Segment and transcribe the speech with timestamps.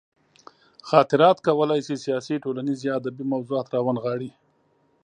[0.89, 4.31] خاطرات کولی شي سیاسي، ټولنیز یا ادبي موضوعات راونغاړي.